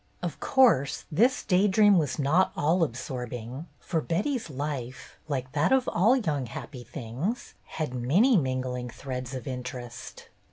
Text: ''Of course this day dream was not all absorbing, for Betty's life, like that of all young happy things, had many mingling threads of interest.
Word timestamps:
''Of 0.23 0.39
course 0.39 1.05
this 1.11 1.43
day 1.43 1.67
dream 1.67 1.95
was 1.95 2.17
not 2.17 2.51
all 2.57 2.81
absorbing, 2.83 3.67
for 3.79 4.01
Betty's 4.01 4.49
life, 4.49 5.19
like 5.27 5.51
that 5.51 5.71
of 5.71 5.87
all 5.87 6.15
young 6.15 6.47
happy 6.47 6.83
things, 6.83 7.53
had 7.65 7.93
many 7.93 8.35
mingling 8.35 8.89
threads 8.89 9.35
of 9.35 9.45
interest. 9.45 10.29